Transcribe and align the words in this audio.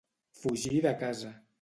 Fugir 0.39 0.81
de 0.87 0.95
casa. 1.05 1.35